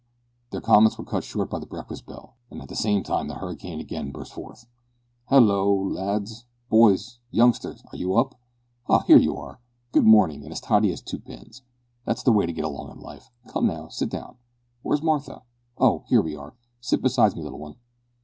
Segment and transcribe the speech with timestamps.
[0.49, 3.79] Their comments were cut short by the breakfast bell; at the same time the hurricane
[3.79, 4.65] again burst forth:
[5.25, 5.71] "Hallo!
[5.71, 7.19] lads boys!
[7.29, 7.83] Youngsters!
[7.93, 8.33] Are you up?
[8.89, 9.01] ah!
[9.03, 9.59] here you are.
[9.91, 11.61] Good morning, and as tidy as two pins.
[12.03, 13.29] That's the way to get along in life.
[13.45, 14.37] Come now, sit down.
[14.81, 15.43] Where's Martha?
[15.77, 16.03] Oh!
[16.07, 16.55] here we are.
[16.79, 17.75] Sit beside me, little one."